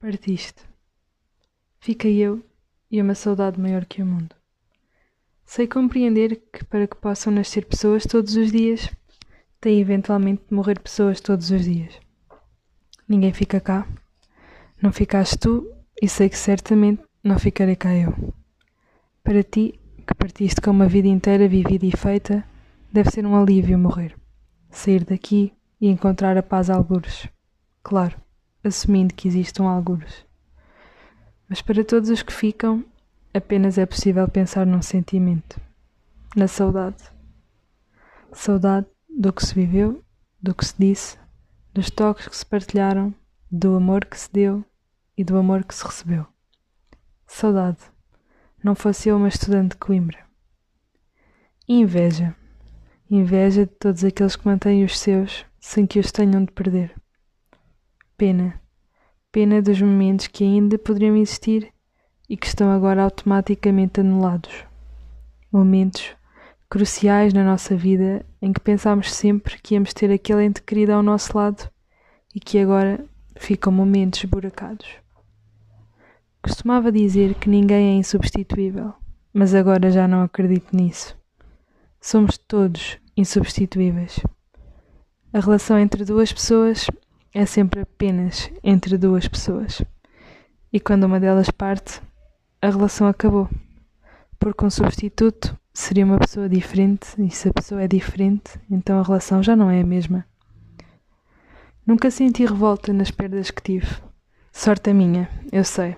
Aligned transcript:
Partiste. 0.00 0.62
Fica 1.78 2.08
eu 2.08 2.42
e 2.90 3.02
uma 3.02 3.14
saudade 3.14 3.60
maior 3.60 3.84
que 3.84 4.02
o 4.02 4.06
mundo. 4.06 4.34
Sei 5.44 5.68
compreender 5.68 6.40
que 6.50 6.64
para 6.64 6.86
que 6.86 6.96
possam 6.96 7.30
nascer 7.30 7.66
pessoas 7.66 8.06
todos 8.06 8.34
os 8.34 8.50
dias, 8.50 8.90
tem 9.60 9.78
eventualmente 9.78 10.44
de 10.48 10.54
morrer 10.54 10.80
pessoas 10.80 11.20
todos 11.20 11.50
os 11.50 11.66
dias. 11.66 12.00
Ninguém 13.06 13.34
fica 13.34 13.60
cá. 13.60 13.86
Não 14.80 14.90
ficaste 14.90 15.36
tu 15.36 15.70
e 16.00 16.08
sei 16.08 16.30
que 16.30 16.38
certamente 16.38 17.02
não 17.22 17.38
ficarei 17.38 17.76
cá 17.76 17.94
eu. 17.94 18.32
Para 19.22 19.42
ti, 19.42 19.78
que 20.06 20.14
partiste 20.14 20.62
com 20.62 20.70
uma 20.70 20.88
vida 20.88 21.08
inteira 21.08 21.46
vivida 21.46 21.84
e 21.84 21.94
feita, 21.94 22.42
deve 22.90 23.10
ser 23.10 23.26
um 23.26 23.36
alívio 23.36 23.78
morrer. 23.78 24.16
Sair 24.70 25.04
daqui 25.04 25.52
e 25.78 25.88
encontrar 25.88 26.38
a 26.38 26.42
paz 26.42 26.70
a 26.70 26.74
algures. 26.74 27.28
Claro 27.82 28.18
assumindo 28.62 29.14
que 29.14 29.28
existam 29.28 29.64
algures. 29.64 30.24
Mas 31.48 31.62
para 31.62 31.84
todos 31.84 32.10
os 32.10 32.22
que 32.22 32.32
ficam, 32.32 32.84
apenas 33.34 33.78
é 33.78 33.86
possível 33.86 34.28
pensar 34.28 34.66
num 34.66 34.82
sentimento, 34.82 35.60
na 36.36 36.46
saudade. 36.46 37.02
Saudade 38.32 38.86
do 39.08 39.32
que 39.32 39.44
se 39.44 39.54
viveu, 39.54 40.04
do 40.40 40.54
que 40.54 40.64
se 40.64 40.74
disse, 40.78 41.18
dos 41.74 41.90
toques 41.90 42.28
que 42.28 42.36
se 42.36 42.46
partilharam, 42.46 43.14
do 43.50 43.74
amor 43.74 44.04
que 44.04 44.18
se 44.18 44.32
deu 44.32 44.64
e 45.16 45.24
do 45.24 45.36
amor 45.36 45.64
que 45.64 45.74
se 45.74 45.84
recebeu. 45.84 46.26
Saudade, 47.26 47.78
não 48.62 48.74
fosse 48.74 49.08
eu 49.08 49.16
uma 49.16 49.28
estudante 49.28 49.70
de 49.70 49.76
Coimbra. 49.76 50.18
Inveja, 51.68 52.34
inveja 53.10 53.66
de 53.66 53.72
todos 53.72 54.04
aqueles 54.04 54.36
que 54.36 54.46
mantêm 54.46 54.84
os 54.84 54.98
seus 54.98 55.44
sem 55.58 55.86
que 55.86 55.98
os 55.98 56.10
tenham 56.10 56.44
de 56.44 56.52
perder. 56.52 56.94
Pena. 58.16 58.59
Pena 59.32 59.62
dos 59.62 59.80
momentos 59.80 60.26
que 60.26 60.42
ainda 60.42 60.76
poderiam 60.76 61.16
existir 61.16 61.72
e 62.28 62.36
que 62.36 62.46
estão 62.46 62.70
agora 62.70 63.04
automaticamente 63.04 64.00
anulados. 64.00 64.64
Momentos 65.52 66.16
cruciais 66.68 67.32
na 67.32 67.44
nossa 67.44 67.76
vida 67.76 68.26
em 68.42 68.52
que 68.52 68.60
pensámos 68.60 69.12
sempre 69.12 69.60
que 69.60 69.74
íamos 69.74 69.92
ter 69.92 70.10
aquele 70.10 70.44
ente 70.44 70.62
querido 70.62 70.92
ao 70.92 71.02
nosso 71.02 71.36
lado 71.36 71.70
e 72.34 72.40
que 72.40 72.58
agora 72.58 73.04
ficam 73.36 73.72
momentos 73.72 74.24
buracados. 74.24 74.88
Costumava 76.42 76.90
dizer 76.90 77.34
que 77.34 77.48
ninguém 77.48 77.90
é 77.90 77.94
insubstituível, 77.94 78.94
mas 79.32 79.54
agora 79.54 79.90
já 79.90 80.08
não 80.08 80.22
acredito 80.22 80.74
nisso. 80.74 81.16
Somos 82.00 82.36
todos 82.36 82.98
insubstituíveis. 83.16 84.20
A 85.32 85.38
relação 85.38 85.78
entre 85.78 86.04
duas 86.04 86.32
pessoas 86.32 86.86
é 87.32 87.46
sempre 87.46 87.82
apenas 87.82 88.50
entre 88.62 88.98
duas 88.98 89.28
pessoas. 89.28 89.82
E 90.72 90.80
quando 90.80 91.04
uma 91.04 91.20
delas 91.20 91.50
parte, 91.50 92.00
a 92.60 92.68
relação 92.68 93.06
acabou. 93.06 93.48
Porque 94.38 94.64
um 94.64 94.70
substituto 94.70 95.56
seria 95.72 96.04
uma 96.04 96.18
pessoa 96.18 96.48
diferente, 96.48 97.08
e 97.18 97.30
se 97.30 97.48
a 97.48 97.52
pessoa 97.52 97.82
é 97.82 97.88
diferente, 97.88 98.58
então 98.70 98.98
a 98.98 99.02
relação 99.02 99.42
já 99.42 99.54
não 99.54 99.70
é 99.70 99.80
a 99.80 99.86
mesma. 99.86 100.24
Nunca 101.86 102.10
senti 102.10 102.44
revolta 102.44 102.92
nas 102.92 103.10
perdas 103.10 103.50
que 103.50 103.62
tive. 103.62 103.88
Sorte 104.52 104.90
a 104.90 104.94
minha, 104.94 105.28
eu 105.52 105.64
sei. 105.64 105.96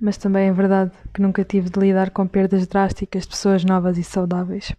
Mas 0.00 0.16
também 0.16 0.48
é 0.48 0.52
verdade 0.52 0.92
que 1.12 1.20
nunca 1.20 1.44
tive 1.44 1.68
de 1.68 1.78
lidar 1.78 2.10
com 2.10 2.26
perdas 2.26 2.66
drásticas 2.66 3.24
de 3.24 3.28
pessoas 3.28 3.64
novas 3.64 3.98
e 3.98 4.02
saudáveis. 4.02 4.74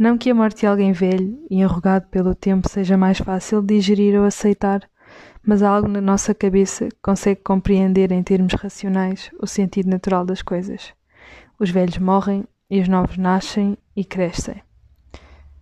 Não 0.00 0.16
que 0.16 0.30
a 0.30 0.34
morte 0.34 0.60
de 0.60 0.66
alguém 0.66 0.92
velho 0.92 1.38
e 1.50 1.60
enrugado 1.60 2.06
pelo 2.06 2.34
tempo 2.34 2.66
seja 2.70 2.96
mais 2.96 3.18
fácil 3.18 3.60
de 3.60 3.74
digerir 3.74 4.18
ou 4.18 4.24
aceitar, 4.24 4.88
mas 5.46 5.62
algo 5.62 5.86
na 5.86 6.00
nossa 6.00 6.34
cabeça 6.34 6.88
consegue 7.02 7.42
compreender 7.42 8.10
em 8.10 8.22
termos 8.22 8.54
racionais 8.54 9.30
o 9.38 9.46
sentido 9.46 9.90
natural 9.90 10.24
das 10.24 10.40
coisas. 10.40 10.94
Os 11.58 11.68
velhos 11.68 11.98
morrem 11.98 12.46
e 12.70 12.80
os 12.80 12.88
novos 12.88 13.18
nascem 13.18 13.76
e 13.94 14.02
crescem. 14.02 14.62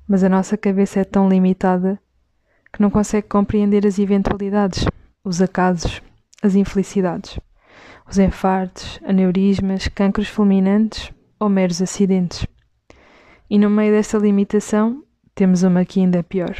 Mas 0.06 0.22
a 0.22 0.28
nossa 0.28 0.56
cabeça 0.56 1.00
é 1.00 1.04
tão 1.04 1.28
limitada 1.28 1.98
que 2.72 2.80
não 2.80 2.90
consegue 2.90 3.26
compreender 3.26 3.84
as 3.84 3.98
eventualidades, 3.98 4.86
os 5.24 5.42
acasos, 5.42 6.00
as 6.40 6.54
infelicidades, 6.54 7.40
os 8.08 8.20
enfartes, 8.20 9.00
aneurismas, 9.04 9.88
cancros 9.88 10.28
fulminantes 10.28 11.12
ou 11.40 11.48
meros 11.48 11.82
acidentes. 11.82 12.46
E 13.50 13.58
no 13.58 13.70
meio 13.70 13.92
desta 13.92 14.18
limitação, 14.18 15.02
temos 15.34 15.62
uma 15.62 15.84
que 15.84 16.00
ainda 16.00 16.18
é 16.18 16.22
pior: 16.22 16.56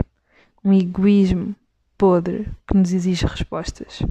um 0.64 0.72
egoísmo 0.72 1.54
podre 1.96 2.48
que 2.66 2.76
nos 2.76 2.92
exige 2.92 3.26
respostas. 3.26 4.02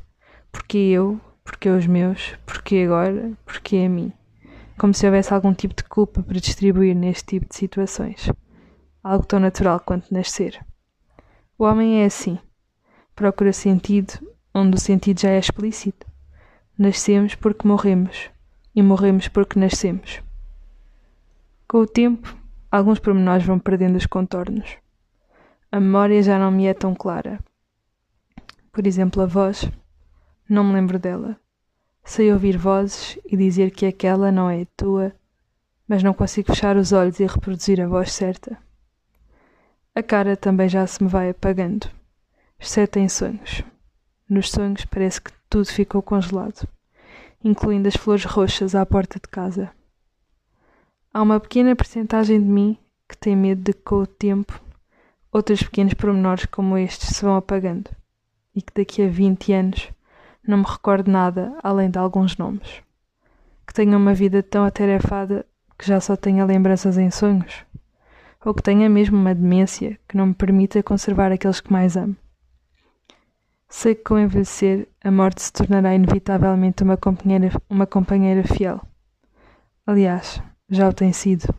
Porque 0.51 0.77
eu? 0.77 1.19
Porque 1.43 1.69
os 1.69 1.87
meus? 1.87 2.35
Porque 2.45 2.77
agora? 2.85 3.31
Porque 3.45 3.77
a 3.77 3.89
mim? 3.89 4.11
Como 4.77 4.93
se 4.93 5.05
houvesse 5.05 5.33
algum 5.33 5.53
tipo 5.53 5.73
de 5.73 5.83
culpa 5.83 6.21
para 6.21 6.39
distribuir 6.39 6.95
neste 6.95 7.25
tipo 7.25 7.47
de 7.47 7.55
situações. 7.55 8.29
Algo 9.03 9.25
tão 9.25 9.39
natural 9.39 9.79
quanto 9.79 10.13
nascer. 10.13 10.63
O 11.57 11.63
homem 11.63 12.03
é 12.03 12.05
assim. 12.05 12.37
Procura 13.15 13.51
sentido 13.53 14.13
onde 14.53 14.75
o 14.77 14.79
sentido 14.79 15.19
já 15.21 15.29
é 15.29 15.39
explícito. 15.39 16.05
Nascemos 16.77 17.33
porque 17.33 17.67
morremos 17.67 18.29
e 18.75 18.83
morremos 18.83 19.27
porque 19.27 19.59
nascemos. 19.59 20.21
Com 21.67 21.79
o 21.79 21.87
tempo, 21.87 22.36
alguns 22.71 22.99
pormenores 22.99 23.45
vão 23.45 23.59
perdendo 23.59 23.95
os 23.95 24.05
contornos. 24.05 24.77
A 25.71 25.79
memória 25.79 26.21
já 26.23 26.39
não 26.39 26.51
me 26.51 26.65
é 26.65 26.73
tão 26.73 26.95
clara. 26.95 27.39
Por 28.71 28.85
exemplo, 28.85 29.21
a 29.21 29.25
voz. 29.25 29.69
Não 30.49 30.63
me 30.63 30.73
lembro 30.73 30.97
dela. 30.97 31.37
Sei 32.03 32.31
ouvir 32.31 32.57
vozes 32.57 33.19
e 33.25 33.35
dizer 33.35 33.71
que 33.71 33.85
aquela 33.85 34.31
não 34.31 34.49
é 34.49 34.65
tua, 34.77 35.13
mas 35.87 36.03
não 36.03 36.13
consigo 36.13 36.47
fechar 36.47 36.77
os 36.77 36.93
olhos 36.93 37.19
e 37.19 37.25
reproduzir 37.25 37.81
a 37.81 37.87
voz 37.87 38.13
certa. 38.13 38.57
A 39.93 40.03
cara 40.03 40.37
também 40.37 40.69
já 40.69 40.85
se 40.87 41.03
me 41.03 41.09
vai 41.09 41.29
apagando, 41.29 41.89
exceto 42.59 42.99
em 42.99 43.09
sonhos. 43.09 43.63
Nos 44.29 44.51
sonhos 44.51 44.85
parece 44.85 45.19
que 45.21 45.31
tudo 45.49 45.67
ficou 45.67 46.01
congelado, 46.01 46.67
incluindo 47.43 47.87
as 47.87 47.95
flores 47.95 48.25
roxas 48.25 48.75
à 48.75 48.85
porta 48.85 49.19
de 49.19 49.27
casa. 49.27 49.71
Há 51.17 51.21
uma 51.23 51.39
pequena 51.39 51.75
percentagem 51.75 52.39
de 52.39 52.47
mim 52.47 52.77
que 53.09 53.17
tem 53.17 53.35
medo 53.35 53.63
de 53.63 53.73
que, 53.73 53.81
com 53.81 53.95
o 53.95 54.05
tempo, 54.05 54.61
outros 55.31 55.63
pequenos 55.63 55.95
pormenores 55.95 56.45
como 56.45 56.77
estes 56.77 57.17
se 57.17 57.25
vão 57.25 57.35
apagando 57.35 57.89
e 58.55 58.61
que 58.61 58.71
daqui 58.71 59.01
a 59.01 59.07
20 59.07 59.51
anos 59.51 59.91
não 60.47 60.59
me 60.59 60.63
recordo 60.63 61.09
nada 61.09 61.57
além 61.63 61.89
de 61.89 61.97
alguns 61.97 62.37
nomes. 62.37 62.83
Que 63.65 63.73
tenha 63.73 63.97
uma 63.97 64.13
vida 64.13 64.43
tão 64.43 64.63
atarefada 64.63 65.43
que 65.75 65.87
já 65.87 65.99
só 65.99 66.15
tenha 66.15 66.45
lembranças 66.45 66.99
em 66.99 67.09
sonhos. 67.09 67.65
Ou 68.45 68.53
que 68.53 68.61
tenha 68.61 68.87
mesmo 68.87 69.17
uma 69.17 69.33
demência 69.33 69.99
que 70.07 70.15
não 70.15 70.27
me 70.27 70.35
permita 70.35 70.83
conservar 70.83 71.31
aqueles 71.31 71.59
que 71.59 71.73
mais 71.73 71.97
amo. 71.97 72.15
Sei 73.67 73.95
que 73.95 74.03
com 74.03 74.19
envelhecer 74.19 74.87
a 75.03 75.09
morte 75.09 75.41
se 75.41 75.51
tornará 75.51 75.95
inevitavelmente 75.95 76.83
uma 76.83 76.95
companheira, 76.95 77.49
uma 77.67 77.87
companheira 77.87 78.43
fiel. 78.43 78.79
Aliás, 79.83 80.39
já 80.69 80.89
o 80.89 80.93
tem 80.93 81.13
sido. 81.13 81.53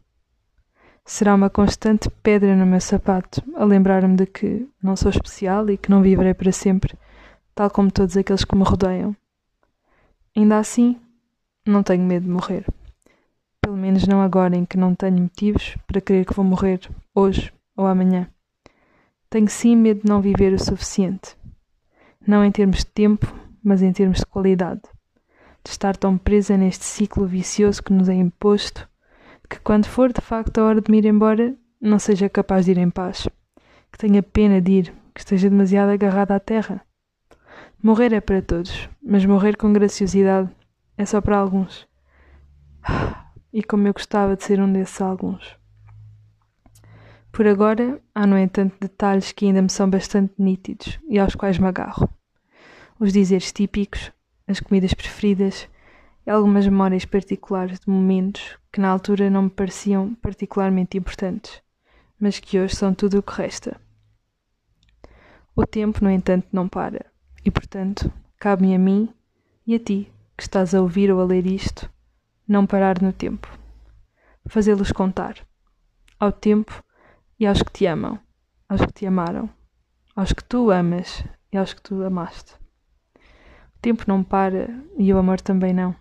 Será 1.04 1.34
uma 1.34 1.48
constante 1.48 2.10
pedra 2.22 2.54
no 2.54 2.66
meu 2.66 2.80
sapato 2.80 3.42
a 3.56 3.64
lembrar-me 3.64 4.14
de 4.14 4.26
que 4.26 4.68
não 4.82 4.94
sou 4.94 5.10
especial 5.10 5.70
e 5.70 5.78
que 5.78 5.90
não 5.90 6.02
viverei 6.02 6.34
para 6.34 6.52
sempre, 6.52 6.94
tal 7.54 7.70
como 7.70 7.90
todos 7.90 8.16
aqueles 8.16 8.44
que 8.44 8.54
me 8.54 8.62
rodeiam. 8.62 9.16
Ainda 10.36 10.58
assim, 10.58 11.00
não 11.66 11.82
tenho 11.82 12.04
medo 12.04 12.24
de 12.24 12.30
morrer. 12.30 12.66
Pelo 13.62 13.76
menos 13.76 14.06
não 14.06 14.20
agora 14.20 14.54
em 14.54 14.66
que 14.66 14.76
não 14.76 14.94
tenho 14.94 15.18
motivos 15.18 15.76
para 15.86 16.00
crer 16.00 16.26
que 16.26 16.34
vou 16.34 16.44
morrer 16.44 16.80
hoje 17.14 17.52
ou 17.74 17.86
amanhã. 17.86 18.28
Tenho 19.30 19.48
sim 19.48 19.76
medo 19.76 20.02
de 20.02 20.08
não 20.08 20.20
viver 20.20 20.52
o 20.52 20.58
suficiente. 20.58 21.36
Não 22.26 22.44
em 22.44 22.50
termos 22.50 22.78
de 22.78 22.86
tempo, 22.86 23.26
mas 23.62 23.82
em 23.82 23.92
termos 23.92 24.18
de 24.18 24.26
qualidade. 24.26 24.82
De 25.64 25.70
estar 25.70 25.96
tão 25.96 26.16
presa 26.16 26.56
neste 26.56 26.84
ciclo 26.84 27.26
vicioso 27.26 27.82
que 27.82 27.92
nos 27.92 28.08
é 28.08 28.14
imposto 28.14 28.87
que 29.48 29.58
quando 29.60 29.86
for 29.86 30.12
de 30.12 30.20
facto 30.20 30.58
a 30.58 30.64
hora 30.64 30.80
de 30.80 30.90
me 30.90 30.98
ir 30.98 31.06
embora, 31.06 31.56
não 31.80 31.98
seja 31.98 32.28
capaz 32.28 32.64
de 32.64 32.72
ir 32.72 32.78
em 32.78 32.90
paz, 32.90 33.28
que 33.90 33.98
tenha 33.98 34.22
pena 34.22 34.60
de 34.60 34.72
ir, 34.72 34.94
que 35.14 35.20
esteja 35.20 35.48
demasiado 35.48 35.90
agarrada 35.90 36.34
à 36.34 36.40
terra. 36.40 36.82
Morrer 37.82 38.12
é 38.12 38.20
para 38.20 38.42
todos, 38.42 38.88
mas 39.02 39.24
morrer 39.24 39.56
com 39.56 39.72
graciosidade 39.72 40.50
é 40.96 41.06
só 41.06 41.20
para 41.20 41.38
alguns. 41.38 41.86
E 43.52 43.62
como 43.62 43.88
eu 43.88 43.94
gostava 43.94 44.36
de 44.36 44.44
ser 44.44 44.60
um 44.60 44.70
desses 44.70 45.00
alguns. 45.00 45.56
Por 47.32 47.46
agora, 47.46 48.00
há 48.14 48.26
no 48.26 48.36
entanto 48.36 48.76
detalhes 48.80 49.32
que 49.32 49.46
ainda 49.46 49.62
me 49.62 49.70
são 49.70 49.88
bastante 49.88 50.34
nítidos 50.38 50.98
e 51.08 51.18
aos 51.18 51.34
quais 51.34 51.58
me 51.58 51.66
agarro. 51.66 52.08
Os 52.98 53.12
dizeres 53.12 53.52
típicos, 53.52 54.12
as 54.46 54.60
comidas 54.60 54.92
preferidas 54.92 55.68
algumas 56.28 56.66
memórias 56.66 57.04
particulares 57.04 57.80
de 57.80 57.90
momentos 57.90 58.58
que 58.72 58.80
na 58.80 58.88
altura 58.88 59.30
não 59.30 59.44
me 59.44 59.50
pareciam 59.50 60.14
particularmente 60.16 60.98
importantes, 60.98 61.62
mas 62.20 62.38
que 62.38 62.58
hoje 62.58 62.76
são 62.76 62.92
tudo 62.92 63.18
o 63.18 63.22
que 63.22 63.32
resta. 63.32 63.80
O 65.54 65.66
tempo, 65.66 66.04
no 66.04 66.10
entanto, 66.10 66.46
não 66.52 66.68
para, 66.68 67.06
e 67.44 67.50
portanto, 67.50 68.12
cabe-me 68.38 68.74
a 68.74 68.78
mim, 68.78 69.12
E 69.66 69.74
a 69.74 69.78
ti, 69.78 70.10
que 70.34 70.42
estás 70.42 70.74
a 70.74 70.80
ouvir 70.80 71.12
ou 71.12 71.20
a 71.20 71.24
ler 71.24 71.46
isto, 71.46 71.90
não 72.46 72.66
parar 72.66 73.02
no 73.02 73.12
tempo. 73.12 73.46
Fazê-los 74.46 74.92
contar. 74.92 75.46
Ao 76.18 76.32
tempo 76.32 76.82
e 77.38 77.46
aos 77.46 77.62
que 77.62 77.70
te 77.70 77.86
amam, 77.86 78.18
aos 78.66 78.80
que 78.80 78.92
te 78.92 79.06
amaram, 79.06 79.50
aos 80.16 80.32
que 80.32 80.42
tu 80.42 80.70
amas 80.70 81.22
e 81.52 81.58
aos 81.58 81.74
que 81.74 81.82
tu 81.82 82.02
amaste. 82.02 82.54
O 83.76 83.80
tempo 83.82 84.04
não 84.08 84.24
para 84.24 84.68
e 84.96 85.12
o 85.12 85.18
amor 85.18 85.38
também 85.40 85.74
não. 85.74 85.94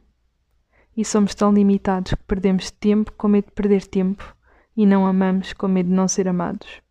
E 0.97 1.05
somos 1.05 1.35
tão 1.35 1.53
limitados 1.53 2.15
que 2.15 2.23
perdemos 2.23 2.71
tempo 2.71 3.11
com 3.13 3.27
medo 3.27 3.45
de 3.45 3.51
perder 3.51 3.85
tempo 3.85 4.35
e 4.75 4.83
não 4.83 5.05
amamos 5.05 5.53
com 5.53 5.67
medo 5.67 5.89
de 5.89 5.95
não 5.95 6.07
ser 6.07 6.27
amados. 6.27 6.81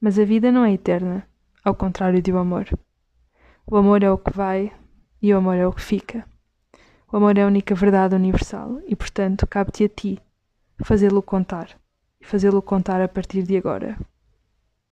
Mas 0.00 0.18
a 0.18 0.24
vida 0.24 0.52
não 0.52 0.64
é 0.64 0.72
eterna, 0.72 1.26
ao 1.64 1.74
contrário 1.74 2.22
do 2.22 2.38
amor. 2.38 2.68
O 3.66 3.76
amor 3.76 4.04
é 4.04 4.10
o 4.10 4.16
que 4.16 4.32
vai 4.32 4.72
e 5.20 5.34
o 5.34 5.38
amor 5.38 5.56
é 5.56 5.66
o 5.66 5.72
que 5.72 5.82
fica. 5.82 6.24
O 7.12 7.16
amor 7.16 7.36
é 7.36 7.42
a 7.42 7.46
única 7.46 7.74
verdade 7.74 8.14
universal 8.14 8.80
e, 8.86 8.96
portanto, 8.96 9.46
cabe-te 9.46 9.84
a 9.84 9.88
ti 9.88 10.18
fazê-lo 10.82 11.22
contar 11.22 11.76
e 12.20 12.24
fazê-lo 12.24 12.62
contar 12.62 13.00
a 13.00 13.08
partir 13.08 13.42
de 13.42 13.56
agora. 13.56 13.98